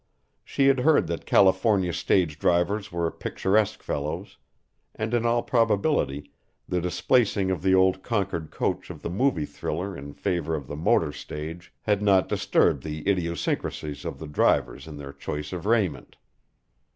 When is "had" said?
0.65-0.79, 11.83-12.01